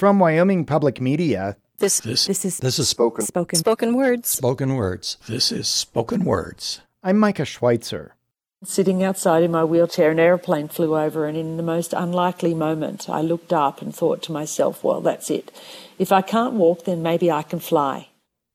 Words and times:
From 0.00 0.18
Wyoming 0.18 0.64
Public 0.64 0.98
Media, 0.98 1.58
This 1.76 2.00
This, 2.00 2.24
this 2.24 2.42
is 2.46 2.56
this 2.60 2.78
is 2.78 2.88
Spoken. 2.88 3.26
spoken 3.26 3.58
Spoken 3.58 3.94
words. 3.94 4.30
spoken 4.30 4.74
words. 4.74 5.18
This 5.28 5.52
is 5.52 5.68
spoken 5.68 6.24
words. 6.24 6.80
I'm 7.02 7.18
Micah 7.18 7.44
Schweitzer. 7.44 8.14
Sitting 8.64 9.04
outside 9.04 9.42
in 9.42 9.50
my 9.50 9.62
wheelchair, 9.62 10.10
an 10.10 10.18
aeroplane 10.18 10.68
flew 10.68 10.96
over, 10.96 11.26
and 11.26 11.36
in 11.36 11.58
the 11.58 11.62
most 11.62 11.92
unlikely 11.92 12.54
moment, 12.54 13.10
I 13.10 13.20
looked 13.20 13.52
up 13.52 13.82
and 13.82 13.94
thought 13.94 14.22
to 14.22 14.32
myself, 14.32 14.82
well, 14.82 15.02
that's 15.02 15.28
it. 15.30 15.52
If 15.98 16.12
I 16.12 16.22
can't 16.22 16.54
walk, 16.54 16.86
then 16.86 17.02
maybe 17.02 17.30
I 17.30 17.42
can 17.42 17.60
fly. 17.60 18.08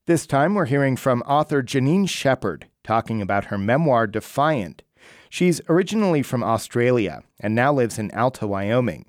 This 0.07 0.25
time 0.25 0.55
we're 0.55 0.65
hearing 0.65 0.97
from 0.97 1.21
author 1.27 1.61
Janine 1.61 2.09
Shepherd 2.09 2.65
talking 2.83 3.21
about 3.21 3.45
her 3.45 3.57
memoir 3.59 4.07
Defiant. 4.07 4.81
She's 5.29 5.61
originally 5.69 6.23
from 6.23 6.43
Australia 6.43 7.21
and 7.39 7.53
now 7.53 7.71
lives 7.71 7.99
in 7.99 8.09
Alta, 8.15 8.47
Wyoming. 8.47 9.05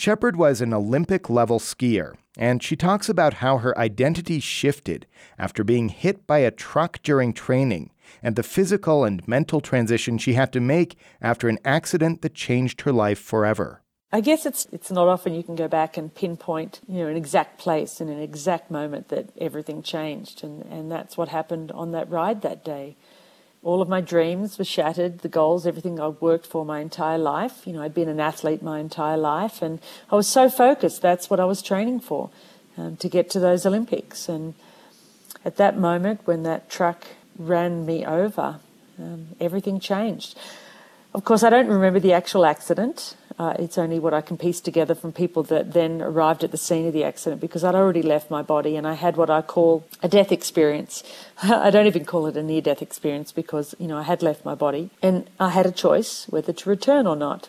Shepherd 0.00 0.34
was 0.34 0.62
an 0.62 0.72
Olympic 0.72 1.28
level 1.28 1.58
skier, 1.58 2.14
and 2.38 2.62
she 2.62 2.74
talks 2.74 3.10
about 3.10 3.34
how 3.34 3.58
her 3.58 3.76
identity 3.76 4.40
shifted 4.40 5.06
after 5.38 5.62
being 5.62 5.90
hit 5.90 6.26
by 6.26 6.38
a 6.38 6.50
truck 6.50 7.02
during 7.02 7.34
training 7.34 7.90
and 8.22 8.34
the 8.34 8.42
physical 8.42 9.04
and 9.04 9.28
mental 9.28 9.60
transition 9.60 10.16
she 10.16 10.32
had 10.32 10.54
to 10.54 10.58
make 10.60 10.96
after 11.20 11.50
an 11.50 11.58
accident 11.66 12.22
that 12.22 12.32
changed 12.32 12.80
her 12.80 12.92
life 12.92 13.18
forever. 13.18 13.82
I 14.10 14.22
guess 14.22 14.46
it's 14.46 14.66
it's 14.72 14.90
not 14.90 15.06
often 15.06 15.34
you 15.34 15.42
can 15.42 15.54
go 15.54 15.68
back 15.68 15.98
and 15.98 16.14
pinpoint, 16.14 16.80
you 16.88 17.00
know, 17.00 17.08
an 17.08 17.16
exact 17.18 17.58
place 17.58 18.00
and 18.00 18.08
an 18.08 18.22
exact 18.22 18.70
moment 18.70 19.08
that 19.08 19.28
everything 19.36 19.82
changed, 19.82 20.42
and 20.42 20.62
and 20.62 20.90
that's 20.90 21.18
what 21.18 21.28
happened 21.28 21.70
on 21.72 21.92
that 21.92 22.08
ride 22.08 22.40
that 22.40 22.64
day. 22.64 22.96
All 23.62 23.82
of 23.82 23.88
my 23.88 24.00
dreams 24.00 24.58
were 24.58 24.64
shattered, 24.64 25.18
the 25.18 25.28
goals, 25.28 25.66
everything 25.66 26.00
I'd 26.00 26.20
worked 26.20 26.46
for 26.46 26.64
my 26.64 26.80
entire 26.80 27.18
life. 27.18 27.66
You 27.66 27.74
know, 27.74 27.82
I'd 27.82 27.92
been 27.92 28.08
an 28.08 28.20
athlete 28.20 28.62
my 28.62 28.78
entire 28.78 29.18
life, 29.18 29.60
and 29.60 29.80
I 30.10 30.16
was 30.16 30.26
so 30.26 30.48
focused. 30.48 31.02
That's 31.02 31.28
what 31.28 31.40
I 31.40 31.44
was 31.44 31.60
training 31.60 32.00
for, 32.00 32.30
um, 32.78 32.96
to 32.96 33.08
get 33.08 33.28
to 33.30 33.40
those 33.40 33.66
Olympics. 33.66 34.30
And 34.30 34.54
at 35.44 35.56
that 35.56 35.76
moment, 35.76 36.22
when 36.24 36.42
that 36.44 36.70
truck 36.70 37.04
ran 37.36 37.84
me 37.84 38.04
over, 38.06 38.60
um, 38.98 39.28
everything 39.38 39.78
changed. 39.78 40.38
Of 41.12 41.24
course, 41.24 41.42
I 41.42 41.50
don't 41.50 41.68
remember 41.68 42.00
the 42.00 42.14
actual 42.14 42.46
accident. 42.46 43.14
Uh, 43.40 43.54
it's 43.58 43.78
only 43.78 43.98
what 43.98 44.12
I 44.12 44.20
can 44.20 44.36
piece 44.36 44.60
together 44.60 44.94
from 44.94 45.12
people 45.12 45.42
that 45.44 45.72
then 45.72 46.02
arrived 46.02 46.44
at 46.44 46.50
the 46.50 46.58
scene 46.58 46.86
of 46.86 46.92
the 46.92 47.04
accident 47.04 47.40
because 47.40 47.64
I'd 47.64 47.74
already 47.74 48.02
left 48.02 48.30
my 48.30 48.42
body 48.42 48.76
and 48.76 48.86
I 48.86 48.92
had 48.92 49.16
what 49.16 49.30
I 49.30 49.40
call 49.40 49.86
a 50.02 50.08
death 50.08 50.30
experience. 50.30 51.02
I 51.42 51.70
don't 51.70 51.86
even 51.86 52.04
call 52.04 52.26
it 52.26 52.36
a 52.36 52.42
near 52.42 52.60
death 52.60 52.82
experience 52.82 53.32
because, 53.32 53.74
you 53.78 53.86
know, 53.86 53.96
I 53.96 54.02
had 54.02 54.22
left 54.22 54.44
my 54.44 54.54
body 54.54 54.90
and 55.00 55.30
I 55.40 55.48
had 55.48 55.64
a 55.64 55.72
choice 55.72 56.26
whether 56.28 56.52
to 56.52 56.68
return 56.68 57.06
or 57.06 57.16
not. 57.16 57.48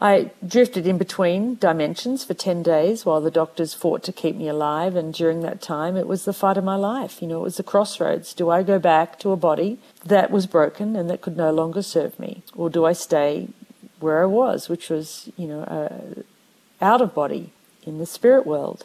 I 0.00 0.32
drifted 0.46 0.88
in 0.88 0.98
between 0.98 1.54
dimensions 1.54 2.24
for 2.24 2.34
10 2.34 2.64
days 2.64 3.06
while 3.06 3.20
the 3.20 3.30
doctors 3.30 3.74
fought 3.74 4.02
to 4.02 4.12
keep 4.12 4.34
me 4.34 4.48
alive. 4.48 4.96
And 4.96 5.14
during 5.14 5.40
that 5.40 5.62
time, 5.62 5.96
it 5.96 6.06
was 6.06 6.24
the 6.24 6.34
fight 6.34 6.58
of 6.58 6.64
my 6.64 6.76
life. 6.76 7.22
You 7.22 7.28
know, 7.28 7.38
it 7.38 7.44
was 7.44 7.56
the 7.56 7.62
crossroads. 7.62 8.34
Do 8.34 8.50
I 8.50 8.64
go 8.64 8.80
back 8.80 9.20
to 9.20 9.30
a 9.30 9.36
body 9.36 9.78
that 10.04 10.32
was 10.32 10.46
broken 10.46 10.96
and 10.96 11.08
that 11.08 11.22
could 11.22 11.36
no 11.36 11.52
longer 11.52 11.80
serve 11.80 12.18
me? 12.18 12.42
Or 12.54 12.68
do 12.68 12.84
I 12.84 12.92
stay 12.92 13.48
where 14.00 14.22
I 14.22 14.26
was, 14.26 14.68
which 14.68 14.90
was, 14.90 15.30
you 15.36 15.46
know, 15.46 15.60
uh, 15.62 16.22
out 16.80 17.00
of 17.00 17.14
body 17.14 17.52
in 17.84 17.98
the 17.98 18.06
spirit 18.06 18.46
world? 18.46 18.84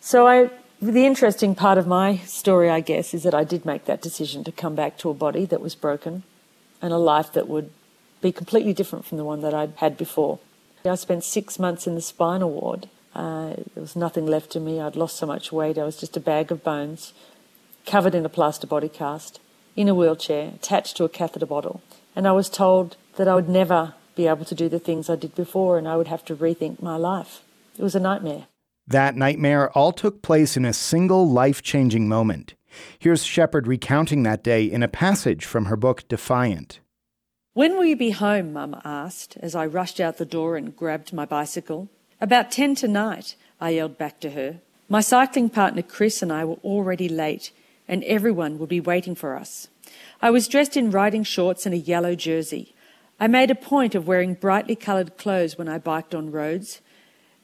So 0.00 0.26
I, 0.26 0.50
the 0.80 1.06
interesting 1.06 1.54
part 1.54 1.78
of 1.78 1.86
my 1.86 2.18
story, 2.18 2.70
I 2.70 2.80
guess, 2.80 3.14
is 3.14 3.22
that 3.24 3.34
I 3.34 3.44
did 3.44 3.64
make 3.64 3.86
that 3.86 4.02
decision 4.02 4.44
to 4.44 4.52
come 4.52 4.74
back 4.74 4.96
to 4.98 5.10
a 5.10 5.14
body 5.14 5.44
that 5.46 5.60
was 5.60 5.74
broken 5.74 6.22
and 6.80 6.92
a 6.92 6.98
life 6.98 7.32
that 7.32 7.48
would 7.48 7.70
be 8.20 8.32
completely 8.32 8.72
different 8.72 9.04
from 9.04 9.18
the 9.18 9.24
one 9.24 9.40
that 9.42 9.54
I'd 9.54 9.72
had 9.76 9.96
before. 9.96 10.38
I 10.84 10.94
spent 10.94 11.24
six 11.24 11.58
months 11.58 11.86
in 11.86 11.94
the 11.94 12.00
spinal 12.00 12.50
ward. 12.50 12.88
Uh, 13.14 13.54
there 13.74 13.80
was 13.80 13.96
nothing 13.96 14.26
left 14.26 14.54
of 14.54 14.62
me. 14.62 14.80
I'd 14.80 14.94
lost 14.94 15.16
so 15.16 15.26
much 15.26 15.50
weight. 15.50 15.78
I 15.78 15.84
was 15.84 15.96
just 15.96 16.16
a 16.16 16.20
bag 16.20 16.52
of 16.52 16.62
bones, 16.62 17.12
covered 17.86 18.14
in 18.14 18.24
a 18.24 18.28
plaster 18.28 18.66
body 18.66 18.88
cast, 18.88 19.40
in 19.74 19.88
a 19.88 19.94
wheelchair, 19.94 20.52
attached 20.54 20.96
to 20.98 21.04
a 21.04 21.08
catheter 21.08 21.46
bottle. 21.46 21.80
And 22.14 22.28
I 22.28 22.32
was 22.32 22.48
told 22.48 22.96
that 23.16 23.26
I 23.26 23.34
would 23.34 23.48
never 23.48 23.94
be 24.16 24.26
able 24.26 24.44
to 24.46 24.54
do 24.54 24.68
the 24.68 24.80
things 24.80 25.08
I 25.08 25.14
did 25.14 25.34
before 25.36 25.78
and 25.78 25.86
I 25.86 25.96
would 25.96 26.08
have 26.08 26.24
to 26.24 26.34
rethink 26.34 26.82
my 26.82 26.96
life. 26.96 27.42
It 27.78 27.82
was 27.82 27.94
a 27.94 28.00
nightmare. 28.00 28.46
That 28.88 29.14
nightmare 29.14 29.70
all 29.70 29.92
took 29.92 30.22
place 30.22 30.56
in 30.56 30.64
a 30.64 30.72
single 30.72 31.28
life 31.28 31.62
changing 31.62 32.08
moment. 32.08 32.54
Here's 32.98 33.24
Shepherd 33.24 33.66
recounting 33.66 34.22
that 34.22 34.42
day 34.42 34.64
in 34.64 34.82
a 34.82 34.88
passage 34.88 35.44
from 35.44 35.66
her 35.66 35.76
book 35.76 36.08
Defiant. 36.08 36.80
When 37.54 37.76
will 37.76 37.84
you 37.84 37.96
be 37.96 38.10
home? 38.10 38.52
Mum 38.52 38.78
asked 38.84 39.36
as 39.40 39.54
I 39.54 39.66
rushed 39.66 39.98
out 39.98 40.18
the 40.18 40.26
door 40.26 40.56
and 40.56 40.76
grabbed 40.76 41.12
my 41.12 41.24
bicycle. 41.24 41.88
About 42.20 42.50
ten 42.50 42.74
tonight, 42.74 43.34
I 43.60 43.70
yelled 43.70 43.96
back 43.96 44.20
to 44.20 44.30
her. 44.30 44.60
My 44.88 45.00
cycling 45.00 45.48
partner 45.48 45.82
Chris 45.82 46.22
and 46.22 46.32
I 46.32 46.44
were 46.44 46.58
already 46.62 47.08
late, 47.08 47.50
and 47.88 48.04
everyone 48.04 48.58
would 48.58 48.68
be 48.68 48.80
waiting 48.80 49.14
for 49.14 49.36
us. 49.36 49.68
I 50.20 50.30
was 50.30 50.48
dressed 50.48 50.76
in 50.76 50.90
riding 50.90 51.24
shorts 51.24 51.66
and 51.66 51.74
a 51.74 51.78
yellow 51.78 52.14
jersey. 52.14 52.74
I 53.18 53.28
made 53.28 53.50
a 53.50 53.54
point 53.54 53.94
of 53.94 54.06
wearing 54.06 54.34
brightly 54.34 54.76
coloured 54.76 55.16
clothes 55.16 55.56
when 55.56 55.68
I 55.68 55.78
biked 55.78 56.14
on 56.14 56.30
roads, 56.30 56.82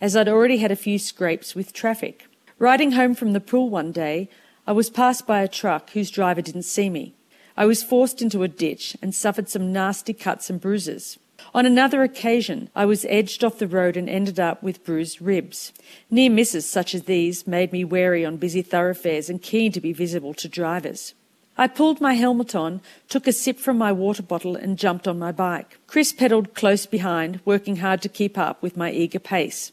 as 0.02 0.14
I'd 0.14 0.28
already 0.28 0.58
had 0.58 0.70
a 0.70 0.76
few 0.76 0.98
scrapes 0.98 1.54
with 1.54 1.72
traffic. 1.72 2.26
Riding 2.58 2.92
home 2.92 3.14
from 3.14 3.32
the 3.32 3.40
pool 3.40 3.70
one 3.70 3.90
day, 3.90 4.28
I 4.66 4.72
was 4.72 4.90
passed 4.90 5.26
by 5.26 5.40
a 5.40 5.48
truck 5.48 5.90
whose 5.90 6.10
driver 6.10 6.42
didn't 6.42 6.64
see 6.64 6.90
me. 6.90 7.14
I 7.56 7.64
was 7.64 7.82
forced 7.82 8.20
into 8.20 8.42
a 8.42 8.48
ditch 8.48 8.96
and 9.00 9.14
suffered 9.14 9.48
some 9.48 9.72
nasty 9.72 10.12
cuts 10.12 10.50
and 10.50 10.60
bruises. 10.60 11.18
On 11.54 11.64
another 11.64 12.02
occasion, 12.02 12.68
I 12.76 12.84
was 12.84 13.06
edged 13.06 13.42
off 13.42 13.58
the 13.58 13.66
road 13.66 13.96
and 13.96 14.08
ended 14.08 14.38
up 14.38 14.62
with 14.62 14.84
bruised 14.84 15.22
ribs. 15.22 15.72
Near 16.10 16.30
misses 16.30 16.68
such 16.68 16.94
as 16.94 17.04
these 17.04 17.46
made 17.46 17.72
me 17.72 17.82
wary 17.82 18.24
on 18.24 18.36
busy 18.36 18.62
thoroughfares 18.62 19.30
and 19.30 19.40
keen 19.40 19.72
to 19.72 19.80
be 19.80 19.92
visible 19.92 20.34
to 20.34 20.48
drivers. 20.48 21.14
I 21.58 21.66
pulled 21.66 22.00
my 22.00 22.14
helmet 22.14 22.54
on, 22.54 22.80
took 23.08 23.26
a 23.26 23.32
sip 23.32 23.58
from 23.58 23.76
my 23.76 23.92
water 23.92 24.22
bottle, 24.22 24.56
and 24.56 24.78
jumped 24.78 25.06
on 25.06 25.18
my 25.18 25.32
bike. 25.32 25.78
Chris 25.86 26.12
pedalled 26.12 26.54
close 26.54 26.86
behind, 26.86 27.40
working 27.44 27.76
hard 27.76 28.00
to 28.02 28.08
keep 28.08 28.38
up 28.38 28.62
with 28.62 28.76
my 28.76 28.90
eager 28.90 29.18
pace. 29.18 29.72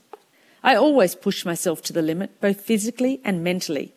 I 0.61 0.75
always 0.75 1.15
push 1.15 1.45
myself 1.45 1.81
to 1.83 1.93
the 1.93 2.01
limit, 2.01 2.41
both 2.41 2.61
physically 2.61 3.21
and 3.23 3.43
mentally. 3.43 3.93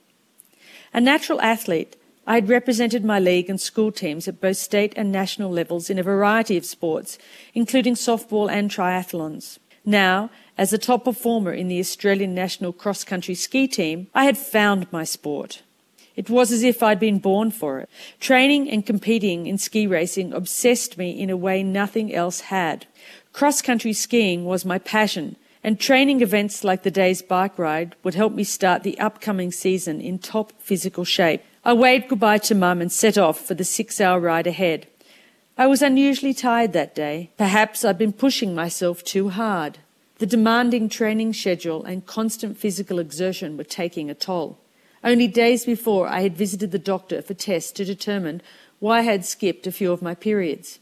A 0.94 1.00
natural 1.00 1.40
athlete, 1.40 1.96
I 2.24 2.34
had 2.34 2.48
represented 2.48 3.04
my 3.04 3.18
league 3.18 3.50
and 3.50 3.60
school 3.60 3.90
teams 3.90 4.28
at 4.28 4.40
both 4.40 4.58
state 4.58 4.92
and 4.96 5.10
national 5.10 5.50
levels 5.50 5.90
in 5.90 5.98
a 5.98 6.04
variety 6.04 6.56
of 6.56 6.64
sports, 6.64 7.18
including 7.52 7.94
softball 7.94 8.48
and 8.48 8.70
triathlons. 8.70 9.58
Now, 9.84 10.30
as 10.56 10.72
a 10.72 10.78
top 10.78 11.04
performer 11.04 11.52
in 11.52 11.66
the 11.66 11.80
Australian 11.80 12.32
national 12.32 12.72
cross 12.72 13.02
country 13.02 13.34
ski 13.34 13.66
team, 13.66 14.06
I 14.14 14.26
had 14.26 14.38
found 14.38 14.86
my 14.92 15.02
sport. 15.02 15.62
It 16.16 16.28
was 16.28 16.52
as 16.52 16.62
if 16.62 16.82
I'd 16.82 17.00
been 17.00 17.18
born 17.18 17.50
for 17.50 17.80
it. 17.80 17.88
Training 18.20 18.70
and 18.70 18.84
competing 18.84 19.46
in 19.46 19.58
ski 19.58 19.86
racing 19.86 20.32
obsessed 20.32 20.98
me 20.98 21.10
in 21.10 21.30
a 21.30 21.36
way 21.36 21.62
nothing 21.62 22.14
else 22.14 22.40
had. 22.42 22.86
Cross 23.32 23.62
country 23.62 23.92
skiing 23.92 24.44
was 24.44 24.64
my 24.64 24.78
passion, 24.78 25.36
and 25.64 25.80
training 25.80 26.20
events 26.20 26.64
like 26.64 26.82
the 26.82 26.90
day's 26.90 27.22
bike 27.22 27.58
ride 27.58 27.94
would 28.02 28.14
help 28.14 28.34
me 28.34 28.44
start 28.44 28.82
the 28.82 28.98
upcoming 28.98 29.50
season 29.50 30.00
in 30.00 30.18
top 30.18 30.52
physical 30.58 31.04
shape. 31.04 31.42
I 31.64 31.72
waved 31.72 32.08
goodbye 32.08 32.38
to 32.38 32.54
Mum 32.54 32.80
and 32.80 32.90
set 32.90 33.16
off 33.16 33.40
for 33.40 33.54
the 33.54 33.64
six 33.64 34.00
hour 34.00 34.20
ride 34.20 34.46
ahead. 34.46 34.86
I 35.56 35.66
was 35.66 35.82
unusually 35.82 36.34
tired 36.34 36.72
that 36.72 36.94
day. 36.94 37.30
Perhaps 37.36 37.84
I'd 37.84 37.98
been 37.98 38.12
pushing 38.12 38.54
myself 38.54 39.04
too 39.04 39.28
hard. 39.28 39.78
The 40.18 40.26
demanding 40.26 40.88
training 40.88 41.32
schedule 41.34 41.84
and 41.84 42.06
constant 42.06 42.58
physical 42.58 42.98
exertion 42.98 43.56
were 43.56 43.64
taking 43.64 44.10
a 44.10 44.14
toll. 44.14 44.58
Only 45.04 45.26
days 45.26 45.64
before, 45.64 46.06
I 46.06 46.20
had 46.20 46.36
visited 46.36 46.70
the 46.70 46.78
doctor 46.78 47.22
for 47.22 47.34
tests 47.34 47.72
to 47.72 47.84
determine 47.84 48.40
why 48.78 48.98
I 48.98 49.02
had 49.02 49.24
skipped 49.24 49.66
a 49.66 49.72
few 49.72 49.92
of 49.92 50.02
my 50.02 50.14
periods. 50.14 50.78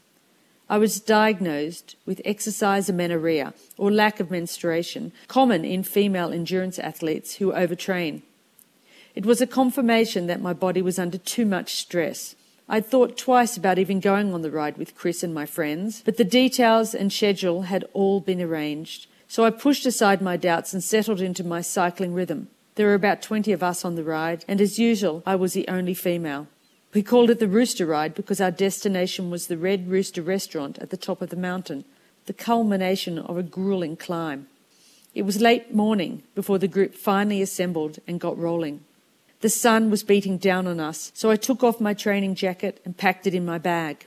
I 0.69 0.77
was 0.77 1.01
diagnosed 1.01 1.95
with 2.05 2.21
exercise 2.23 2.87
amenorrhea, 2.87 3.53
or 3.77 3.91
lack 3.91 4.19
of 4.19 4.31
menstruation, 4.31 5.11
common 5.27 5.65
in 5.65 5.83
female 5.83 6.31
endurance 6.31 6.79
athletes 6.79 7.35
who 7.35 7.51
overtrain. 7.51 8.21
It 9.13 9.25
was 9.25 9.41
a 9.41 9.47
confirmation 9.47 10.27
that 10.27 10.41
my 10.41 10.53
body 10.53 10.81
was 10.81 10.97
under 10.97 11.17
too 11.17 11.45
much 11.45 11.75
stress. 11.75 12.35
I'd 12.69 12.85
thought 12.85 13.17
twice 13.17 13.57
about 13.57 13.79
even 13.79 13.99
going 13.99 14.33
on 14.33 14.43
the 14.43 14.51
ride 14.51 14.77
with 14.77 14.95
Chris 14.95 15.23
and 15.23 15.33
my 15.33 15.45
friends, 15.45 16.01
but 16.05 16.15
the 16.15 16.23
details 16.23 16.95
and 16.95 17.11
schedule 17.11 17.63
had 17.63 17.83
all 17.93 18.21
been 18.21 18.41
arranged. 18.41 19.07
So 19.27 19.43
I 19.43 19.49
pushed 19.49 19.85
aside 19.85 20.21
my 20.21 20.37
doubts 20.37 20.73
and 20.73 20.81
settled 20.81 21.19
into 21.19 21.43
my 21.43 21.59
cycling 21.59 22.13
rhythm. 22.13 22.47
There 22.75 22.87
were 22.87 22.93
about 22.93 23.21
20 23.21 23.51
of 23.51 23.61
us 23.61 23.83
on 23.83 23.95
the 23.95 24.03
ride, 24.03 24.45
and 24.47 24.61
as 24.61 24.79
usual, 24.79 25.23
I 25.25 25.35
was 25.35 25.53
the 25.53 25.67
only 25.67 25.93
female. 25.93 26.47
We 26.93 27.03
called 27.03 27.29
it 27.29 27.39
the 27.39 27.47
Rooster 27.47 27.85
Ride 27.85 28.15
because 28.15 28.41
our 28.41 28.51
destination 28.51 29.29
was 29.29 29.47
the 29.47 29.57
Red 29.57 29.89
Rooster 29.89 30.21
restaurant 30.21 30.77
at 30.79 30.89
the 30.89 30.97
top 30.97 31.21
of 31.21 31.29
the 31.29 31.35
mountain, 31.35 31.85
the 32.25 32.33
culmination 32.33 33.17
of 33.17 33.37
a 33.37 33.43
grueling 33.43 33.97
climb. 33.97 34.47
It 35.13 35.23
was 35.23 35.41
late 35.41 35.73
morning 35.73 36.23
before 36.35 36.57
the 36.57 36.67
group 36.67 36.95
finally 36.95 37.41
assembled 37.41 37.99
and 38.07 38.19
got 38.19 38.37
rolling. 38.37 38.83
The 39.41 39.49
sun 39.49 39.89
was 39.89 40.03
beating 40.03 40.37
down 40.37 40.67
on 40.67 40.79
us, 40.79 41.11
so 41.13 41.29
I 41.29 41.35
took 41.35 41.63
off 41.63 41.81
my 41.81 41.93
training 41.93 42.35
jacket 42.35 42.79
and 42.85 42.97
packed 42.97 43.27
it 43.27 43.33
in 43.33 43.45
my 43.45 43.57
bag. 43.57 44.05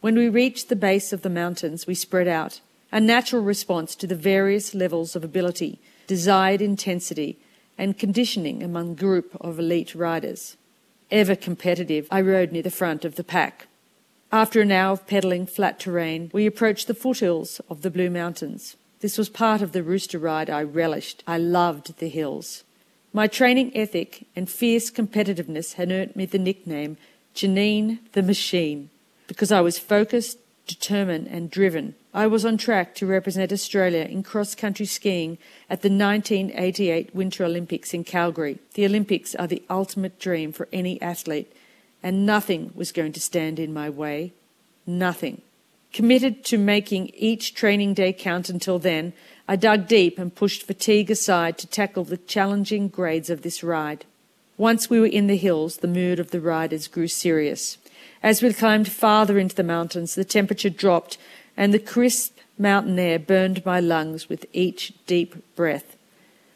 When 0.00 0.14
we 0.14 0.28
reached 0.28 0.68
the 0.68 0.76
base 0.76 1.12
of 1.12 1.22
the 1.22 1.30
mountains, 1.30 1.86
we 1.86 1.94
spread 1.94 2.28
out, 2.28 2.60
a 2.92 3.00
natural 3.00 3.42
response 3.42 3.96
to 3.96 4.06
the 4.06 4.14
various 4.14 4.74
levels 4.74 5.16
of 5.16 5.24
ability 5.24 5.80
desired 6.06 6.60
intensity, 6.60 7.38
and 7.76 7.98
conditioning 7.98 8.62
among 8.62 8.92
a 8.92 8.94
group 8.94 9.36
of 9.40 9.58
elite 9.58 9.94
riders. 9.94 10.56
Ever 11.10 11.36
competitive, 11.36 12.08
I 12.10 12.20
rode 12.20 12.52
near 12.52 12.62
the 12.62 12.70
front 12.70 13.04
of 13.04 13.16
the 13.16 13.24
pack. 13.24 13.66
After 14.32 14.60
an 14.60 14.72
hour 14.72 14.92
of 14.92 15.06
pedalling 15.06 15.46
flat 15.46 15.78
terrain, 15.78 16.30
we 16.32 16.46
approached 16.46 16.86
the 16.86 16.94
foothills 16.94 17.60
of 17.68 17.82
the 17.82 17.90
Blue 17.90 18.10
Mountains. 18.10 18.76
This 19.00 19.18
was 19.18 19.28
part 19.28 19.62
of 19.62 19.72
the 19.72 19.82
rooster 19.82 20.18
ride 20.18 20.50
I 20.50 20.62
relished. 20.62 21.22
I 21.26 21.38
loved 21.38 21.98
the 21.98 22.08
hills. 22.08 22.64
My 23.12 23.28
training 23.28 23.76
ethic 23.76 24.26
and 24.34 24.50
fierce 24.50 24.90
competitiveness 24.90 25.74
had 25.74 25.92
earned 25.92 26.16
me 26.16 26.26
the 26.26 26.38
nickname 26.38 26.96
Janine 27.34 27.98
the 28.12 28.22
Machine 28.22 28.90
because 29.26 29.52
I 29.52 29.60
was 29.60 29.78
focused, 29.78 30.38
determined, 30.66 31.28
and 31.28 31.50
driven. 31.50 31.94
I 32.16 32.28
was 32.28 32.44
on 32.44 32.58
track 32.58 32.94
to 32.96 33.06
represent 33.06 33.52
Australia 33.52 34.04
in 34.04 34.22
cross 34.22 34.54
country 34.54 34.86
skiing 34.86 35.36
at 35.68 35.82
the 35.82 35.88
1988 35.88 37.12
Winter 37.12 37.44
Olympics 37.44 37.92
in 37.92 38.04
Calgary. 38.04 38.60
The 38.74 38.86
Olympics 38.86 39.34
are 39.34 39.48
the 39.48 39.64
ultimate 39.68 40.20
dream 40.20 40.52
for 40.52 40.68
any 40.72 41.02
athlete, 41.02 41.52
and 42.04 42.24
nothing 42.24 42.70
was 42.72 42.92
going 42.92 43.12
to 43.14 43.20
stand 43.20 43.58
in 43.58 43.74
my 43.74 43.90
way. 43.90 44.32
Nothing. 44.86 45.42
Committed 45.92 46.44
to 46.44 46.56
making 46.56 47.10
each 47.14 47.52
training 47.52 47.94
day 47.94 48.12
count 48.12 48.48
until 48.48 48.78
then, 48.78 49.12
I 49.48 49.56
dug 49.56 49.88
deep 49.88 50.16
and 50.16 50.32
pushed 50.32 50.62
fatigue 50.62 51.10
aside 51.10 51.58
to 51.58 51.66
tackle 51.66 52.04
the 52.04 52.16
challenging 52.16 52.86
grades 52.86 53.28
of 53.28 53.42
this 53.42 53.64
ride. 53.64 54.04
Once 54.56 54.88
we 54.88 55.00
were 55.00 55.06
in 55.06 55.26
the 55.26 55.36
hills, 55.36 55.78
the 55.78 55.88
mood 55.88 56.20
of 56.20 56.30
the 56.30 56.40
riders 56.40 56.86
grew 56.86 57.08
serious. 57.08 57.76
As 58.22 58.40
we 58.40 58.52
climbed 58.52 58.88
farther 58.88 59.36
into 59.36 59.56
the 59.56 59.64
mountains, 59.64 60.14
the 60.14 60.24
temperature 60.24 60.70
dropped 60.70 61.18
and 61.56 61.72
the 61.72 61.78
crisp 61.78 62.38
mountain 62.58 62.98
air 62.98 63.18
burned 63.18 63.64
my 63.64 63.80
lungs 63.80 64.28
with 64.28 64.46
each 64.52 64.92
deep 65.06 65.34
breath. 65.56 65.96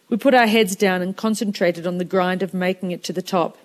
We 0.09 0.17
put 0.17 0.35
our 0.35 0.47
heads 0.47 0.77
down 0.77 1.03
and 1.03 1.17
concentrated 1.17 1.87
on 1.87 1.99
the 1.99 2.05
grind 2.05 2.43
of 2.43 2.55
making 2.55 2.91
it 2.91 3.05
to 3.05 3.13
the 3.13 3.23
top. 3.23 3.59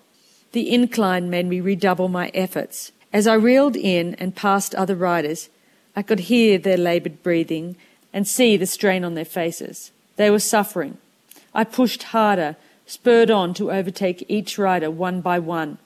The 0.52 0.72
incline 0.72 1.30
made 1.30 1.46
me 1.46 1.60
redouble 1.60 2.08
my 2.08 2.30
efforts. 2.34 2.92
As 3.12 3.26
I 3.26 3.34
reeled 3.34 3.76
in 3.76 4.14
and 4.16 4.36
passed 4.36 4.74
other 4.74 4.94
riders, 4.94 5.48
I 5.96 6.02
could 6.02 6.20
hear 6.20 6.58
their 6.58 6.76
laboured 6.76 7.22
breathing 7.22 7.76
and 8.12 8.28
see 8.28 8.56
the 8.56 8.66
strain 8.66 9.04
on 9.04 9.14
their 9.14 9.24
faces. 9.24 9.90
They 10.16 10.30
were 10.30 10.40
suffering. 10.40 10.98
I 11.54 11.64
pushed 11.64 12.04
harder, 12.04 12.56
spurred 12.86 13.30
on 13.30 13.54
to 13.54 13.72
overtake 13.72 14.24
each 14.28 14.58
rider 14.58 14.90
one 14.90 15.20
by 15.20 15.38
one. 15.38 15.78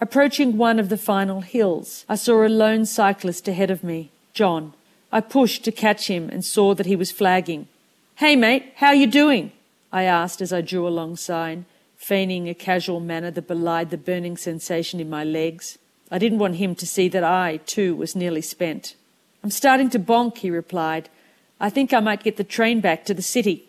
Approaching 0.00 0.56
one 0.56 0.78
of 0.78 0.88
the 0.88 0.96
final 0.96 1.40
hills, 1.40 2.04
I 2.08 2.16
saw 2.16 2.44
a 2.44 2.48
lone 2.48 2.86
cyclist 2.86 3.48
ahead 3.48 3.70
of 3.70 3.84
me, 3.84 4.10
John. 4.32 4.74
I 5.10 5.20
pushed 5.20 5.64
to 5.64 5.72
catch 5.72 6.08
him 6.08 6.30
and 6.30 6.44
saw 6.44 6.74
that 6.74 6.86
he 6.86 6.96
was 6.96 7.10
flagging. 7.10 7.68
Hey, 8.16 8.34
mate, 8.34 8.72
how 8.76 8.92
you 8.92 9.06
doing? 9.06 9.52
I 9.92 10.04
asked 10.04 10.40
as 10.40 10.52
I 10.52 10.62
drew 10.62 10.88
alongside, 10.88 11.64
feigning 11.96 12.48
a 12.48 12.54
casual 12.54 13.00
manner 13.00 13.30
that 13.30 13.46
belied 13.46 13.90
the 13.90 13.98
burning 13.98 14.36
sensation 14.36 15.00
in 15.00 15.10
my 15.10 15.22
legs. 15.22 15.76
I 16.10 16.18
didn't 16.18 16.38
want 16.38 16.56
him 16.56 16.74
to 16.76 16.86
see 16.86 17.08
that 17.08 17.24
I, 17.24 17.58
too, 17.58 17.94
was 17.94 18.16
nearly 18.16 18.42
spent. 18.42 18.96
I'm 19.44 19.50
starting 19.50 19.90
to 19.90 19.98
bonk, 19.98 20.38
he 20.38 20.50
replied. 20.50 21.10
I 21.60 21.68
think 21.68 21.92
I 21.92 22.00
might 22.00 22.24
get 22.24 22.38
the 22.38 22.44
train 22.44 22.80
back 22.80 23.04
to 23.04 23.14
the 23.14 23.22
city. 23.22 23.68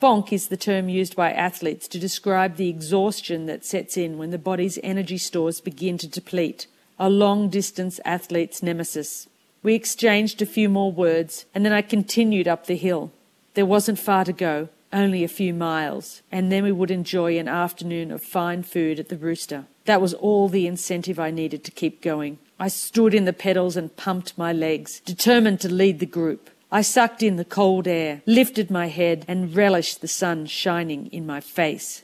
Bonk 0.00 0.32
is 0.32 0.48
the 0.48 0.56
term 0.56 0.88
used 0.88 1.14
by 1.14 1.30
athletes 1.30 1.86
to 1.88 1.98
describe 1.98 2.56
the 2.56 2.70
exhaustion 2.70 3.44
that 3.46 3.66
sets 3.66 3.98
in 3.98 4.16
when 4.16 4.30
the 4.30 4.38
body's 4.38 4.78
energy 4.82 5.18
stores 5.18 5.60
begin 5.60 5.98
to 5.98 6.08
deplete, 6.08 6.66
a 6.98 7.10
long 7.10 7.50
distance 7.50 8.00
athlete's 8.04 8.62
nemesis. 8.62 9.28
We 9.62 9.74
exchanged 9.74 10.40
a 10.40 10.46
few 10.46 10.68
more 10.68 10.90
words, 10.90 11.44
and 11.54 11.64
then 11.64 11.72
I 11.72 11.82
continued 11.82 12.48
up 12.48 12.66
the 12.66 12.76
hill. 12.76 13.12
There 13.54 13.66
wasn't 13.66 13.98
far 13.98 14.24
to 14.24 14.32
go, 14.32 14.68
only 14.92 15.22
a 15.22 15.28
few 15.28 15.52
miles, 15.52 16.22
and 16.32 16.50
then 16.50 16.64
we 16.64 16.72
would 16.72 16.90
enjoy 16.90 17.38
an 17.38 17.48
afternoon 17.48 18.10
of 18.10 18.22
fine 18.22 18.62
food 18.62 18.98
at 18.98 19.08
the 19.08 19.16
Rooster. 19.18 19.66
That 19.84 20.00
was 20.00 20.14
all 20.14 20.48
the 20.48 20.66
incentive 20.66 21.18
I 21.18 21.30
needed 21.30 21.62
to 21.64 21.70
keep 21.70 22.00
going. 22.00 22.38
I 22.58 22.68
stood 22.68 23.14
in 23.14 23.24
the 23.24 23.32
pedals 23.32 23.76
and 23.76 23.96
pumped 23.96 24.36
my 24.38 24.52
legs, 24.52 25.00
determined 25.00 25.60
to 25.60 25.72
lead 25.72 25.98
the 25.98 26.06
group. 26.06 26.50
I 26.72 26.82
sucked 26.82 27.22
in 27.22 27.36
the 27.36 27.44
cold 27.44 27.86
air, 27.86 28.22
lifted 28.26 28.70
my 28.70 28.86
head, 28.86 29.24
and 29.28 29.54
relished 29.54 30.00
the 30.00 30.08
sun 30.08 30.46
shining 30.46 31.06
in 31.08 31.26
my 31.26 31.40
face. 31.40 32.02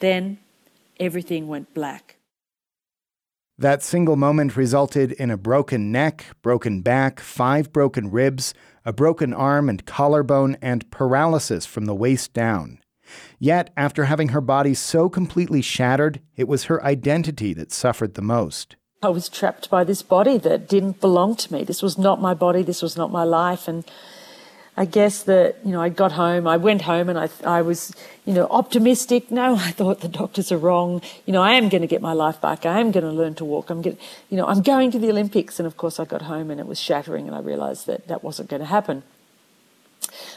Then 0.00 0.38
everything 1.00 1.48
went 1.48 1.72
black. 1.74 2.16
That 3.60 3.82
single 3.82 4.14
moment 4.14 4.56
resulted 4.56 5.10
in 5.10 5.32
a 5.32 5.36
broken 5.36 5.90
neck, 5.90 6.26
broken 6.42 6.80
back, 6.80 7.18
five 7.18 7.72
broken 7.72 8.08
ribs, 8.08 8.54
a 8.84 8.92
broken 8.92 9.34
arm 9.34 9.68
and 9.68 9.84
collarbone, 9.84 10.56
and 10.62 10.88
paralysis 10.92 11.66
from 11.66 11.86
the 11.86 11.94
waist 11.94 12.32
down. 12.32 12.78
Yet, 13.40 13.72
after 13.76 14.04
having 14.04 14.28
her 14.28 14.40
body 14.40 14.74
so 14.74 15.08
completely 15.08 15.60
shattered, 15.60 16.20
it 16.36 16.46
was 16.46 16.64
her 16.64 16.84
identity 16.84 17.52
that 17.54 17.72
suffered 17.72 18.14
the 18.14 18.22
most. 18.22 18.76
I 19.02 19.08
was 19.08 19.28
trapped 19.28 19.68
by 19.68 19.82
this 19.82 20.02
body 20.02 20.38
that 20.38 20.68
didn't 20.68 21.00
belong 21.00 21.34
to 21.36 21.52
me. 21.52 21.64
This 21.64 21.82
was 21.82 21.98
not 21.98 22.20
my 22.20 22.34
body. 22.34 22.62
This 22.62 22.80
was 22.80 22.96
not 22.96 23.10
my 23.10 23.24
life. 23.24 23.66
And 23.66 23.84
I 24.78 24.84
guess 24.84 25.24
that, 25.24 25.56
you 25.64 25.72
know, 25.72 25.80
I 25.80 25.88
got 25.88 26.12
home, 26.12 26.46
I 26.46 26.56
went 26.56 26.82
home 26.82 27.08
and 27.08 27.18
I, 27.18 27.28
I 27.44 27.62
was, 27.62 27.92
you 28.24 28.32
know, 28.32 28.46
optimistic. 28.48 29.28
No, 29.38 29.56
I 29.56 29.72
thought 29.72 30.00
the 30.02 30.08
doctors 30.08 30.52
are 30.52 30.56
wrong. 30.56 31.02
You 31.26 31.32
know, 31.32 31.42
I 31.42 31.54
am 31.54 31.68
going 31.68 31.80
to 31.80 31.88
get 31.88 32.00
my 32.00 32.12
life 32.12 32.40
back. 32.40 32.64
I 32.64 32.78
am 32.78 32.92
going 32.92 33.04
to 33.04 33.10
learn 33.10 33.34
to 33.36 33.44
walk. 33.44 33.70
I'm 33.70 33.82
getting, 33.82 33.98
you 34.30 34.36
know, 34.36 34.46
I'm 34.46 34.62
going 34.62 34.92
to 34.92 34.98
the 35.00 35.10
Olympics. 35.10 35.58
And 35.58 35.66
of 35.66 35.76
course 35.76 35.98
I 35.98 36.04
got 36.04 36.22
home 36.22 36.48
and 36.52 36.60
it 36.60 36.66
was 36.66 36.80
shattering 36.80 37.26
and 37.26 37.34
I 37.34 37.40
realized 37.40 37.86
that 37.88 38.06
that 38.06 38.22
wasn't 38.22 38.50
going 38.50 38.60
to 38.60 38.66
happen. 38.66 39.02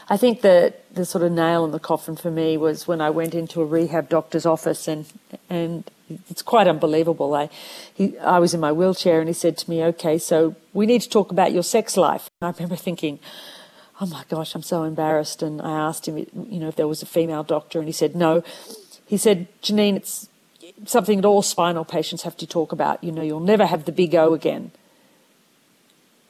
I 0.08 0.16
think 0.16 0.40
that 0.40 0.92
the 0.92 1.04
sort 1.04 1.22
of 1.22 1.30
nail 1.30 1.64
in 1.64 1.70
the 1.70 1.78
coffin 1.78 2.16
for 2.16 2.30
me 2.32 2.56
was 2.56 2.88
when 2.88 3.00
I 3.00 3.10
went 3.10 3.34
into 3.34 3.62
a 3.62 3.64
rehab 3.64 4.08
doctor's 4.08 4.44
office 4.44 4.88
and, 4.88 5.06
and 5.48 5.88
it's 6.28 6.42
quite 6.42 6.66
unbelievable. 6.66 7.32
I, 7.34 7.48
he, 7.94 8.18
I 8.18 8.40
was 8.40 8.54
in 8.54 8.60
my 8.60 8.72
wheelchair 8.72 9.20
and 9.20 9.28
he 9.28 9.34
said 9.34 9.56
to 9.58 9.70
me, 9.70 9.84
okay, 9.84 10.18
so 10.18 10.56
we 10.72 10.86
need 10.86 11.02
to 11.02 11.08
talk 11.08 11.30
about 11.30 11.52
your 11.52 11.62
sex 11.62 11.96
life. 11.96 12.28
I 12.40 12.50
remember 12.50 12.76
thinking, 12.76 13.20
oh 14.02 14.06
my 14.06 14.24
gosh, 14.28 14.56
I'm 14.56 14.62
so 14.62 14.82
embarrassed. 14.82 15.42
And 15.42 15.62
I 15.62 15.70
asked 15.70 16.08
him, 16.08 16.18
you 16.18 16.58
know, 16.58 16.66
if 16.66 16.74
there 16.74 16.88
was 16.88 17.02
a 17.02 17.06
female 17.06 17.44
doctor 17.44 17.78
and 17.78 17.86
he 17.86 17.92
said, 17.92 18.16
no. 18.16 18.42
He 19.06 19.16
said, 19.16 19.46
Janine, 19.62 19.94
it's 19.94 20.28
something 20.86 21.20
that 21.20 21.28
all 21.28 21.42
spinal 21.42 21.84
patients 21.84 22.22
have 22.22 22.36
to 22.38 22.46
talk 22.46 22.72
about. 22.72 23.02
You 23.04 23.12
know, 23.12 23.22
you'll 23.22 23.38
never 23.38 23.64
have 23.64 23.84
the 23.84 23.92
big 23.92 24.16
O 24.16 24.34
again. 24.34 24.72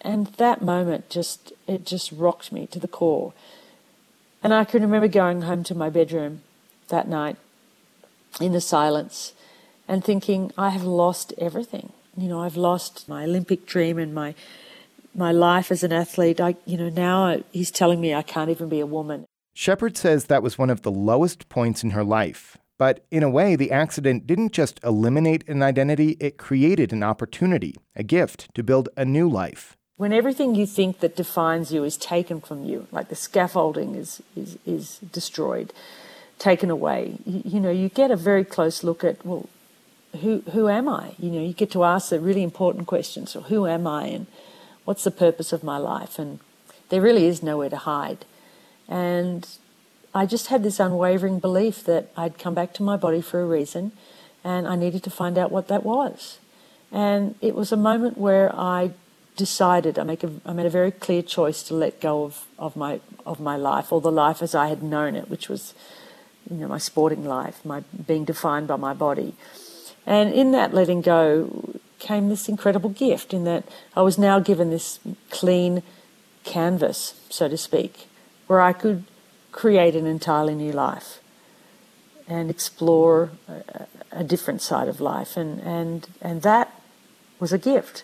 And 0.03 0.27
that 0.37 0.61
moment 0.61 1.09
just, 1.09 1.53
it 1.67 1.87
just 1.87 2.13
rocked 2.13 2.53
me 2.53 2.67
to 2.67 2.79
the 2.79 2.89
core. 2.89 3.33
And 4.43 4.53
I 4.53 4.65
can 4.65 4.83
remember 4.83 5.09
going 5.09 5.43
home 5.43 5.65
to 5.65 5.75
my 5.75 5.89
bedroom 5.89 6.43
that 6.89 7.09
night 7.09 7.37
in 8.39 8.53
the 8.53 8.61
silence 8.61 9.33
and 9.89 10.05
thinking, 10.05 10.53
I 10.59 10.71
have 10.71 10.85
lost 10.85 11.33
everything. 11.39 11.93
You 12.19 12.29
know, 12.29 12.43
I've 12.43 12.57
lost 12.57 13.09
my 13.09 13.25
Olympic 13.25 13.65
dream 13.65 13.97
and 13.97 14.15
my 14.15 14.35
my 15.15 15.33
life 15.33 15.71
as 15.71 15.83
an 15.83 15.93
athlete. 15.93 16.41
I, 16.41 16.57
you 16.65 16.77
know, 16.77 16.89
now 16.89 17.43
he's 17.53 17.71
telling 17.71 18.01
me 18.01 18.15
I 18.15 18.23
can't 18.23 18.51
even 18.51 18.69
be 18.69 18.81
a 18.81 18.87
woman. 18.87 19.27
Shepherd 19.55 19.97
says 19.97 20.27
that 20.27 20.43
was 20.43 20.59
one 20.59 20.71
of 20.71 20.83
the 20.83 20.91
lowest 20.91 21.49
points 21.49 21.85
in 21.85 21.91
her 21.91 22.05
life. 22.05 22.57
But 22.79 23.05
in 23.11 23.23
a 23.23 23.31
way, 23.31 23.55
the 23.55 23.71
accident 23.71 24.27
didn't 24.27 24.53
just 24.53 24.81
eliminate 24.83 25.47
an 25.49 25.63
identity, 25.63 26.17
it 26.19 26.39
created 26.39 26.93
an 26.93 27.03
opportunity, 27.03 27.77
a 27.95 28.03
gift 28.03 28.53
to 28.55 28.63
build 28.63 28.89
a 28.97 29.05
new 29.05 29.29
life. 29.29 29.77
When 29.97 30.13
everything 30.13 30.55
you 30.55 30.67
think 30.67 31.01
that 31.01 31.15
defines 31.15 31.73
you 31.73 31.85
is 31.85 31.97
taken 31.97 32.41
from 32.41 32.65
you, 32.65 32.89
like 32.91 33.09
the 33.09 33.15
scaffolding 33.15 33.95
is, 33.95 34.23
is, 34.35 34.59
is 34.67 34.99
destroyed, 34.99 35.73
taken 36.39 36.71
away, 36.71 37.19
you, 37.25 37.43
you 37.45 37.61
know, 37.61 37.71
you 37.71 37.89
get 37.89 38.11
a 38.11 38.17
very 38.17 38.45
close 38.45 38.83
look 38.83 39.05
at, 39.05 39.25
well, 39.25 39.49
who 40.21 40.43
who 40.53 40.69
am 40.69 40.89
I? 40.89 41.15
You 41.19 41.31
know, 41.31 41.41
you 41.41 41.53
get 41.53 41.71
to 41.73 41.85
ask 41.85 42.11
the 42.11 42.21
really 42.21 42.43
important 42.43 42.87
questions. 42.87 43.31
So 43.31 43.41
who 43.43 43.67
am 43.67 43.87
I, 43.87 44.07
and 44.07 44.27
what's 44.85 45.05
the 45.05 45.11
purpose 45.11 45.53
of 45.53 45.63
my 45.63 45.79
life? 45.79 46.19
And 46.19 46.41
there 46.89 47.01
really 47.01 47.27
is 47.27 47.43
nowhere 47.43 47.71
to 47.71 47.77
hide. 47.77 48.25
And 48.89 49.49
I 50.15 50.27
just 50.27 50.49
had 50.49 50.63
this 50.63 50.79
unwavering 50.79 51.39
belief 51.39 51.85
that 51.85 52.11
I'd 52.17 52.39
come 52.39 52.55
back 52.55 52.75
to 52.75 52.83
my 52.83 52.97
body 52.97 53.23
for 53.23 53.41
a 53.41 53.47
reason, 53.47 53.93
and 54.45 54.69
I 54.69 54.77
needed 54.77 55.03
to 55.05 55.11
find 55.11 55.39
out 55.39 55.51
what 55.51 55.69
that 55.69 55.85
was. 55.85 56.39
And 56.91 57.35
it 57.41 57.55
was 57.55 57.73
a 57.73 57.77
moment 57.77 58.19
where 58.19 58.55
I 58.55 58.91
decided 59.37 59.99
I 59.99 60.03
make 60.03 60.23
a, 60.23 60.31
I 60.45 60.53
made 60.53 60.67
a 60.67 60.71
very 60.71 60.91
clear 60.91 61.23
choice 61.23 61.63
to 61.65 61.75
let 61.75 62.01
go 62.01 62.25
of, 62.25 62.47
of 62.59 62.77
my 62.77 63.01
of 63.25 63.41
my 63.41 63.57
life 63.57 63.93
or 63.93 64.01
the 64.01 64.13
life 64.13 64.43
as 64.43 64.55
I 64.55 64.67
had 64.67 64.83
known 64.83 65.17
it, 65.17 65.31
which 65.31 65.49
was 65.49 65.73
you 66.51 66.57
know 66.57 66.69
my 66.69 66.79
sporting 66.79 67.25
life, 67.25 67.65
my 67.65 67.81
being 68.07 68.25
defined 68.25 68.69
by 68.69 68.77
my 68.77 68.93
body. 68.93 69.35
And 70.05 70.35
in 70.35 70.53
that 70.53 70.75
letting 70.75 71.01
go 71.01 71.79
came 72.03 72.29
this 72.29 72.49
incredible 72.49 72.91
gift 72.91 73.33
in 73.33 73.45
that 73.45 73.65
I 73.97 74.03
was 74.03 74.19
now 74.19 74.41
given 74.41 74.71
this 74.71 74.99
clean 75.31 75.83
canvas, 76.43 77.15
so 77.31 77.49
to 77.49 77.57
speak, 77.57 78.09
where 78.49 78.61
I 78.61 78.73
could 78.73 79.05
create 79.53 79.95
an 79.95 80.07
entirely 80.07 80.57
new 80.57 80.73
life 80.73 81.21
and 82.27 82.51
explore 82.51 83.31
a, 83.47 83.87
a 84.11 84.25
different 84.25 84.63
side 84.63 84.89
of 84.89 85.01
life. 85.01 85.37
And, 85.37 85.61
and, 85.61 86.09
and 86.21 86.43
that 86.43 86.81
was 87.39 87.53
a 87.53 87.59
gift. 87.59 88.03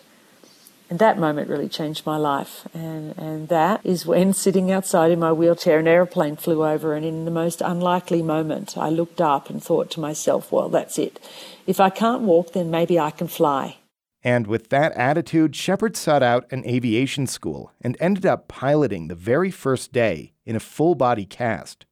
And 0.89 0.97
that 0.99 1.19
moment 1.19 1.49
really 1.49 1.67
changed 1.67 2.05
my 2.05 2.17
life. 2.17 2.67
And, 2.73 3.17
and 3.17 3.49
that 3.49 3.81
is 3.83 4.05
when, 4.05 4.33
sitting 4.45 4.71
outside 4.71 5.11
in 5.11 5.19
my 5.19 5.33
wheelchair, 5.33 5.79
an 5.79 5.87
aeroplane 5.87 6.37
flew 6.37 6.65
over, 6.65 6.93
and 6.93 7.05
in 7.05 7.25
the 7.25 7.31
most 7.31 7.59
unlikely 7.59 8.21
moment, 8.21 8.77
I 8.77 8.89
looked 8.89 9.19
up 9.19 9.49
and 9.49 9.61
thought 9.61 9.91
to 9.91 9.99
myself, 9.99 10.53
well, 10.53 10.69
that's 10.69 10.97
it. 10.97 11.19
If 11.67 11.81
I 11.81 11.89
can't 11.89 12.21
walk, 12.21 12.53
then 12.53 12.71
maybe 12.71 12.97
I 12.97 13.11
can 13.11 13.27
fly. 13.27 13.78
And 14.23 14.47
with 14.47 14.69
that 14.69 14.91
attitude, 14.93 15.55
Shepherd 15.55 15.95
sought 15.95 16.23
out 16.23 16.51
an 16.51 16.65
aviation 16.65 17.25
school 17.25 17.71
and 17.81 17.95
ended 17.99 18.25
up 18.25 18.47
piloting 18.47 19.07
the 19.07 19.15
very 19.15 19.51
first 19.51 19.93
day 19.93 20.33
in 20.45 20.55
a 20.55 20.59
full 20.59 20.95
body 20.95 21.25
cast. 21.25 21.85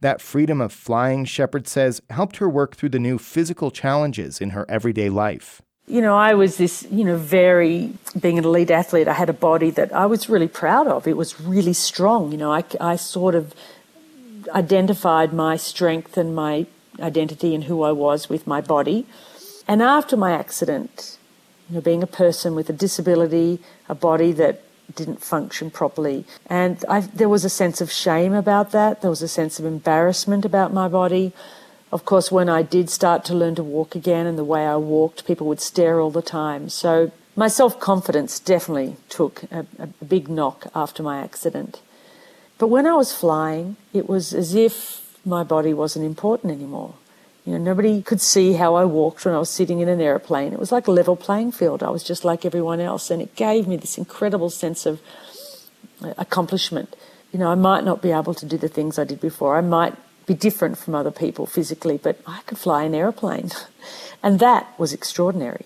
That 0.00 0.20
freedom 0.20 0.60
of 0.60 0.72
flying, 0.72 1.24
Shepherd 1.24 1.68
says, 1.68 2.00
helped 2.10 2.36
her 2.36 2.48
work 2.48 2.76
through 2.76 2.90
the 2.90 2.98
new 2.98 3.18
physical 3.18 3.70
challenges 3.70 4.40
in 4.40 4.50
her 4.50 4.64
everyday 4.68 5.10
life. 5.10 5.62
You 5.86 6.00
know, 6.00 6.16
I 6.16 6.34
was 6.34 6.56
this, 6.56 6.86
you 6.90 7.04
know, 7.04 7.16
very, 7.16 7.92
being 8.18 8.38
an 8.38 8.44
elite 8.44 8.70
athlete, 8.70 9.06
I 9.06 9.12
had 9.12 9.28
a 9.28 9.34
body 9.34 9.70
that 9.70 9.94
I 9.94 10.06
was 10.06 10.28
really 10.28 10.48
proud 10.48 10.86
of. 10.86 11.06
It 11.06 11.16
was 11.16 11.40
really 11.40 11.72
strong. 11.72 12.32
You 12.32 12.38
know, 12.38 12.52
I, 12.52 12.64
I 12.80 12.96
sort 12.96 13.34
of 13.34 13.54
identified 14.50 15.32
my 15.32 15.56
strength 15.56 16.16
and 16.16 16.34
my 16.34 16.66
identity 17.00 17.54
and 17.54 17.64
who 17.64 17.82
I 17.82 17.92
was 17.92 18.28
with 18.28 18.46
my 18.46 18.60
body. 18.60 19.06
And 19.68 19.82
after 19.82 20.16
my 20.16 20.32
accident, 20.32 21.18
you 21.68 21.76
know, 21.76 21.80
being 21.80 22.02
a 22.02 22.06
person 22.06 22.54
with 22.54 22.70
a 22.70 22.72
disability, 22.72 23.60
a 23.88 23.94
body 23.94 24.32
that 24.32 24.62
didn't 24.94 25.22
function 25.22 25.70
properly. 25.70 26.24
And 26.46 26.84
I, 26.88 27.00
there 27.00 27.28
was 27.28 27.44
a 27.44 27.50
sense 27.50 27.80
of 27.80 27.90
shame 27.90 28.32
about 28.32 28.70
that. 28.72 29.00
There 29.00 29.10
was 29.10 29.22
a 29.22 29.28
sense 29.28 29.58
of 29.58 29.64
embarrassment 29.64 30.44
about 30.44 30.72
my 30.72 30.88
body. 30.88 31.32
Of 31.92 32.04
course, 32.04 32.30
when 32.30 32.48
I 32.48 32.62
did 32.62 32.90
start 32.90 33.24
to 33.26 33.34
learn 33.34 33.54
to 33.56 33.64
walk 33.64 33.94
again 33.94 34.26
and 34.26 34.38
the 34.38 34.44
way 34.44 34.66
I 34.66 34.76
walked, 34.76 35.26
people 35.26 35.46
would 35.48 35.60
stare 35.60 36.00
all 36.00 36.10
the 36.10 36.22
time. 36.22 36.68
So 36.68 37.10
my 37.34 37.48
self 37.48 37.78
confidence 37.78 38.40
definitely 38.40 38.96
took 39.08 39.44
a, 39.44 39.66
a, 39.78 39.86
big 40.04 40.28
knock 40.28 40.66
after 40.74 41.02
my 41.02 41.22
accident. 41.22 41.80
But 42.58 42.68
when 42.68 42.86
I 42.86 42.94
was 42.94 43.12
flying, 43.12 43.76
it 43.92 44.08
was 44.08 44.32
as 44.32 44.54
if 44.54 45.18
my 45.24 45.42
body 45.42 45.74
wasn't 45.74 46.06
important 46.06 46.52
anymore. 46.52 46.94
You 47.46 47.52
know, 47.52 47.58
nobody 47.58 48.02
could 48.02 48.20
see 48.20 48.54
how 48.54 48.74
I 48.74 48.84
walked 48.84 49.24
when 49.24 49.32
I 49.32 49.38
was 49.38 49.50
sitting 49.50 49.78
in 49.78 49.88
an 49.88 50.00
airplane. 50.00 50.52
It 50.52 50.58
was 50.58 50.72
like 50.72 50.88
a 50.88 50.90
level 50.90 51.14
playing 51.14 51.52
field. 51.52 51.80
I 51.80 51.90
was 51.90 52.02
just 52.02 52.24
like 52.24 52.44
everyone 52.44 52.80
else, 52.80 53.08
and 53.08 53.22
it 53.22 53.36
gave 53.36 53.68
me 53.68 53.76
this 53.76 53.96
incredible 53.96 54.50
sense 54.50 54.84
of 54.84 55.00
uh, 56.02 56.12
accomplishment. 56.18 56.96
You 57.32 57.38
know, 57.38 57.48
I 57.48 57.54
might 57.54 57.84
not 57.84 58.02
be 58.02 58.10
able 58.10 58.34
to 58.34 58.46
do 58.46 58.58
the 58.58 58.68
things 58.68 58.98
I 58.98 59.04
did 59.04 59.20
before. 59.20 59.56
I 59.56 59.60
might 59.60 59.94
be 60.26 60.34
different 60.34 60.76
from 60.76 60.96
other 60.96 61.12
people 61.12 61.46
physically, 61.46 61.98
but 61.98 62.20
I 62.26 62.40
could 62.46 62.58
fly 62.58 62.82
an 62.82 62.96
aeroplane. 62.96 63.52
and 64.24 64.40
that 64.40 64.76
was 64.76 64.92
extraordinary. 64.92 65.64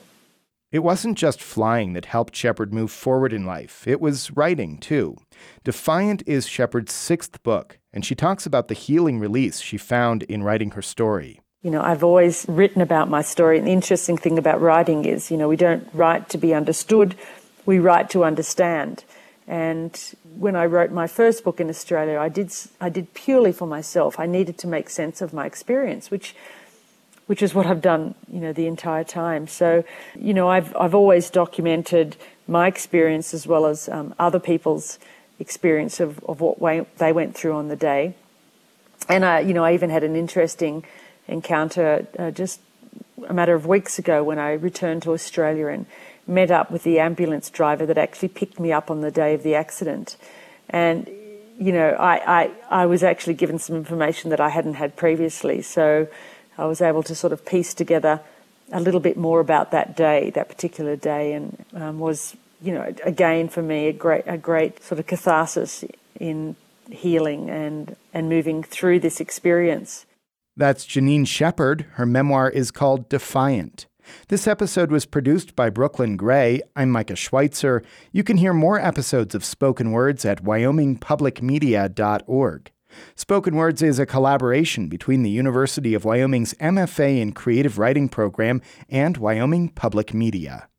It 0.71 0.81
wasn't 0.81 1.17
just 1.17 1.43
flying 1.43 1.95
that 1.95 2.05
helped 2.05 2.37
Shepherd 2.37 2.75
move 2.75 2.91
forward 2.91 3.33
in 3.33 3.47
life, 3.47 3.89
it 3.89 4.03
was 4.03 4.31
writing 4.33 4.77
too. 4.77 5.17
Defiant 5.65 6.23
is 6.27 6.47
Shepherd's 6.47 6.93
sixth 6.93 7.43
book, 7.43 7.79
and 7.91 8.05
she 8.05 8.15
talks 8.15 8.45
about 8.45 8.69
the 8.69 8.75
healing 8.75 9.19
release 9.19 9.61
she 9.61 9.79
found 9.79 10.25
in 10.25 10.43
writing 10.43 10.73
her 10.73 10.83
story. 10.83 11.41
You 11.63 11.71
know, 11.71 11.83
I've 11.83 12.03
always 12.03 12.47
written 12.49 12.81
about 12.81 13.11
my 13.11 13.21
story, 13.21 13.59
and 13.59 13.67
the 13.67 13.73
interesting 13.73 14.17
thing 14.17 14.39
about 14.39 14.63
writing 14.63 15.05
is, 15.05 15.31
you 15.31 15.37
know, 15.37 15.47
we 15.47 15.57
don't 15.57 15.87
write 15.93 16.31
to 16.31 16.39
be 16.39 16.55
understood, 16.55 17.15
we 17.67 17.79
write 17.79 18.09
to 18.11 18.25
understand. 18.25 19.05
And 19.47 19.95
when 20.39 20.57
I 20.57 20.65
wrote 20.65 20.91
my 20.91 21.07
first 21.07 21.45
book 21.45 21.61
in 21.61 21.69
Australia, 21.69 22.19
I 22.19 22.31
did 22.31 22.51
I 22.81 22.89
did 22.89 23.13
purely 23.13 23.53
for 23.53 23.67
myself. 23.67 24.19
I 24.19 24.25
needed 24.25 24.57
to 24.59 24.67
make 24.67 24.89
sense 24.89 25.21
of 25.21 25.35
my 25.35 25.45
experience, 25.45 26.11
which 26.11 26.35
which 27.27 27.43
is 27.43 27.55
what 27.55 27.67
I've 27.67 27.83
done, 27.83 28.15
you 28.33 28.41
know, 28.41 28.55
the 28.55 28.67
entire 28.67 29.05
time. 29.05 29.47
So, 29.47 29.85
you 30.19 30.33
know, 30.33 30.49
I've 30.49 30.75
I've 30.77 30.95
always 30.95 31.29
documented 31.29 32.17
my 32.49 32.69
experience 32.69 33.35
as 33.35 33.47
well 33.47 33.67
as 33.67 33.87
um, 33.91 34.15
other 34.19 34.41
people's 34.41 34.99
experience 35.39 36.01
of, 36.01 36.25
of 36.25 36.41
what 36.41 36.59
way 36.59 36.87
they 36.97 37.13
went 37.13 37.37
through 37.37 37.53
on 37.53 37.69
the 37.69 37.77
day. 37.77 38.15
And 39.11 39.27
I, 39.27 39.41
you 39.41 39.53
know, 39.53 39.65
I 39.65 39.75
even 39.75 39.91
had 39.91 40.05
an 40.05 40.17
interesting 40.17 40.85
encounter 41.31 42.07
uh, 42.19 42.31
just 42.31 42.61
a 43.29 43.35
matter 43.35 43.55
of 43.55 43.67
weeks 43.67 43.99
ago 43.99 44.23
when 44.25 44.39
I 44.39 44.53
returned 44.53 45.03
to 45.05 45.13
Australia 45.13 45.69
and 45.69 45.87
met 46.27 46.51
up 46.51 46.71
with 46.71 46.83
the 46.83 46.99
ambulance 46.99 47.51
driver 47.51 47.87
that 47.87 47.99
actually 47.99 48.29
picked 48.29 48.61
me 48.61 48.73
up 48.73 48.91
on 48.91 49.01
the 49.01 49.11
day 49.11 49.35
of 49.35 49.43
the 49.43 49.55
accident. 49.55 50.17
And, 50.69 51.09
you 51.59 51.73
know, 51.73 51.91
I, 51.91 52.43
I, 52.43 52.51
I 52.83 52.87
was 52.87 53.03
actually 53.03 53.35
given 53.35 53.59
some 53.59 53.77
information 53.77 54.31
that 54.31 54.41
I 54.41 54.49
hadn't 54.49 54.75
had 54.75 54.97
previously. 54.97 55.63
So 55.63 56.09
I 56.57 56.67
was 56.67 56.81
able 56.81 57.03
to 57.05 57.15
sort 57.15 57.33
of 57.33 57.45
piece 57.45 57.75
together 57.75 58.21
a 58.73 58.81
little 58.81 59.01
bit 59.01 59.17
more 59.17 59.41
about 59.41 59.71
that 59.73 59.97
day, 59.97 60.31
that 60.31 60.49
particular 60.49 60.95
day, 60.95 61.33
and 61.33 61.65
um, 61.75 61.99
was, 61.99 62.37
you 62.63 62.73
know, 62.73 62.95
again 63.05 63.49
for 63.49 63.63
me 63.63 63.89
a 63.89 63.93
great, 63.93 64.25
a 64.27 64.39
great 64.39 64.83
sort 64.83 65.01
of 65.01 65.07
catharsis 65.07 65.85
in 66.19 66.55
healing 66.91 67.51
and, 67.51 67.97
and 68.15 68.29
moving 68.29 68.63
through 68.63 69.01
this 69.01 69.21
experience. 69.21 70.07
That's 70.57 70.85
Janine 70.85 71.27
Shepherd. 71.27 71.87
Her 71.93 72.07
memoir 72.07 72.51
is 72.51 72.71
called 72.71 73.09
Defiant. 73.09 73.87
This 74.29 74.47
episode 74.47 74.91
was 74.91 75.07
produced 75.07 75.55
by 75.55 75.71
Brooklyn 75.71 76.17
Gray. 76.17 76.61
I'm 76.75 76.91
Micah 76.91 77.17
Schweitzer. 77.17 77.83
You 78.13 78.25
can 78.25 78.39
hear 78.39 78.53
more 78.53 78.81
episodes 78.81 79.35
of 79.35 79.45
Spoken 79.45 79.93
Words 79.93 80.25
at 80.25 80.43
wyomingpublicmedia.org. 80.43 82.71
Spoken 83.15 83.55
Words 83.55 83.83
is 83.83 84.01
a 84.01 84.07
collaboration 84.07 84.89
between 84.89 85.23
the 85.23 85.31
University 85.31 85.95
of 85.95 86.05
Wyoming's 86.05 86.55
MFA 86.55 87.21
in 87.21 87.31
Creative 87.33 87.79
Writing 87.79 88.09
program 88.09 88.61
and 88.89 89.17
Wyoming 89.17 89.69
Public 89.69 90.13
Media. 90.13 90.71